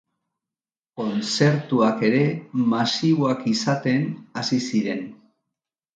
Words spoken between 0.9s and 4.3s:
Kontzertuak ere masiboak izaten